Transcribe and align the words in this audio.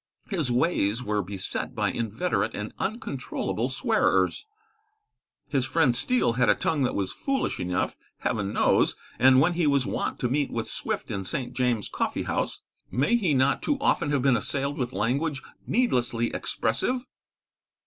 His 0.31 0.49
ways 0.49 1.03
were 1.03 1.21
beset 1.21 1.75
by 1.75 1.91
inveterate 1.91 2.55
and 2.55 2.73
uncontrollable 2.79 3.69
swearers. 3.69 4.47
His 5.47 5.63
friend 5.63 5.95
Steele 5.95 6.33
had 6.33 6.49
a 6.49 6.55
tongue 6.55 6.81
that 6.81 6.95
was 6.95 7.11
foolish 7.11 7.59
enough, 7.59 7.97
heaven 8.21 8.51
knows; 8.51 8.95
and 9.19 9.39
when 9.39 9.53
he 9.53 9.67
was 9.67 9.85
wont 9.85 10.17
to 10.21 10.27
meet 10.27 10.49
with 10.49 10.71
Swift 10.71 11.11
in 11.11 11.23
St. 11.23 11.53
James' 11.53 11.87
Coffee 11.87 12.23
House, 12.23 12.63
may 12.89 13.15
he 13.15 13.35
not 13.35 13.61
too 13.61 13.77
often 13.79 14.09
have 14.09 14.23
been 14.23 14.35
assailed 14.35 14.75
with 14.79 14.91
language 14.91 15.39
needlessly 15.67 16.33
expressive? 16.33 17.05